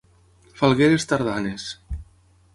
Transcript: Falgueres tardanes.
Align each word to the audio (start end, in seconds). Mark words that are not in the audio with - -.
Falgueres 0.61 1.05
tardanes. 1.11 1.69